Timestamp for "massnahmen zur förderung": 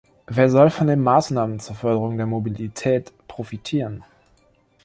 1.01-2.17